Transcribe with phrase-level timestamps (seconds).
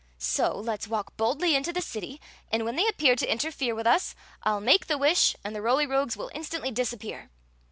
[0.17, 2.19] So let s walk boldly into the city,
[2.51, 5.61] and when they appear to interfere with us I '11 make the wish and the
[5.61, 7.29] Roly Rogues will instantly disappear."